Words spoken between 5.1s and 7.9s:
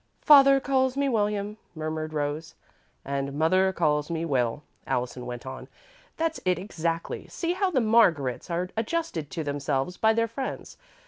went on. "That's it, exactly. See how the